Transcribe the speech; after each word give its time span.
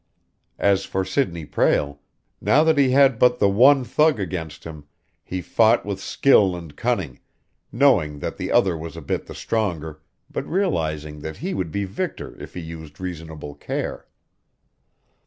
As 0.57 0.83
for 0.85 1.05
Sidney 1.05 1.45
Prale, 1.45 1.99
now 2.41 2.63
that 2.63 2.79
he 2.79 2.89
had 2.89 3.19
but 3.19 3.37
the 3.37 3.47
one 3.47 3.83
thug 3.83 4.19
against 4.19 4.63
him, 4.63 4.85
he 5.23 5.41
fought 5.43 5.85
with 5.85 5.99
skill 6.01 6.55
and 6.55 6.75
cunning, 6.75 7.19
knowing 7.71 8.17
that 8.17 8.37
the 8.37 8.51
other 8.51 8.75
was 8.75 8.97
a 8.97 8.99
bit 9.01 9.27
the 9.27 9.35
stronger, 9.35 10.01
but 10.27 10.43
realizing 10.47 11.19
that 11.19 11.37
he 11.37 11.53
would 11.53 11.71
be 11.71 11.83
victor 11.85 12.35
if 12.41 12.55
he 12.55 12.61
used 12.61 12.99
reasonable 12.99 13.53
care. 13.53 14.07